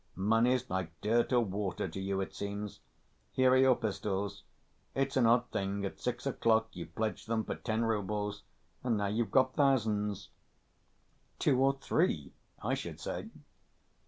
[0.15, 2.79] Money's like dirt or water to you, it seems.
[3.33, 4.41] Here are your pistols.
[4.95, 8.41] It's an odd thing, at six o'clock you pledged them for ten roubles,
[8.83, 10.29] and now you've got thousands.
[11.37, 12.33] Two or three
[12.63, 13.29] I should say."